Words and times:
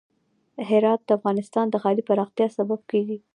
هرات 0.69 1.01
د 1.05 1.09
افغانستان 1.17 1.65
د 1.69 1.75
ښاري 1.83 2.01
پراختیا 2.09 2.47
سبب 2.57 2.79
کېږي. 2.91 3.17